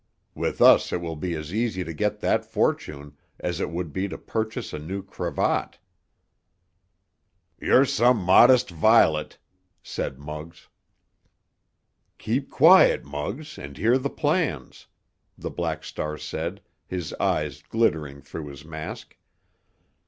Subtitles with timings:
[0.33, 4.07] With us it will be as easy to get that fortune as it would be
[4.07, 5.77] to purchase a new cravat."
[7.59, 9.37] "You're some modest violet!"
[9.83, 10.69] said Muggs.
[12.17, 14.87] "Keep quiet, Muggs, and hear the plans,"
[15.37, 19.15] the Black Star said, his eyes glittering through his mask.